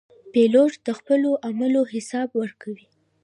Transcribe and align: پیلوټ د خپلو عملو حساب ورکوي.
پیلوټ 0.33 0.71
د 0.87 0.87
خپلو 0.99 1.31
عملو 1.47 1.81
حساب 1.93 2.29
ورکوي. 2.41 2.87